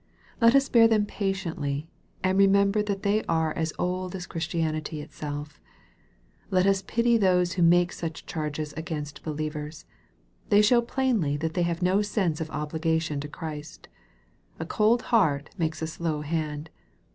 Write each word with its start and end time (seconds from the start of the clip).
Let 0.41 0.55
us 0.55 0.67
bear 0.67 0.87
them 0.87 1.05
patiently, 1.05 1.87
and 2.23 2.35
remember 2.35 2.81
that 2.81 3.03
they 3.03 3.23
are 3.25 3.53
as 3.55 3.71
old 3.77 4.15
as 4.15 4.25
Christianity 4.25 4.99
itself. 4.99 5.59
Let 6.49 6.65
us 6.65 6.81
pity 6.81 7.17
those 7.17 7.53
who 7.53 7.61
make 7.61 7.91
such 7.91 8.25
charges 8.25 8.73
against 8.73 9.21
believers. 9.21 9.85
They 10.49 10.63
show 10.63 10.81
plainly 10.81 11.37
that 11.37 11.53
they 11.53 11.61
have 11.69 11.83
no 11.83 12.01
sense 12.01 12.41
of 12.41 12.49
obligation 12.49 13.19
to 13.19 13.27
Christ. 13.27 13.89
A 14.57 14.65
cold 14.65 15.03
heart 15.13 15.51
makes 15.55 15.83
a 15.83 15.85
slow 15.87 16.21
hand. 16.21 16.71